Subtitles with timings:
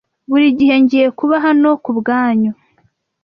[0.29, 2.51] Buri gihe ngiye kuba hano kubwanyu